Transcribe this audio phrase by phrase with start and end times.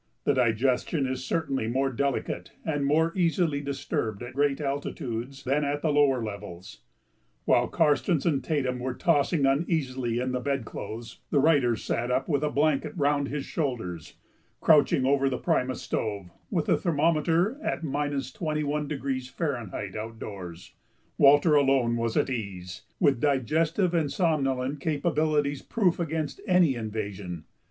[0.23, 5.83] The digestion is certainly more delicate and more easily disturbed at great altitudes than at
[5.83, 6.81] the lower levels.
[7.45, 12.41] While Karstens and Tatum were tossing uneasily in the bedclothes, the writer sat up with
[12.43, 14.15] a blanket round his shoulders,
[14.59, 19.33] crouching over the primus stove, with the thermometer at 21°
[19.91, 19.95] F.
[19.95, 20.73] outdoors.
[21.19, 27.43] Walter alone was at ease, with digestive and somnolent capabilities proof against any invasion.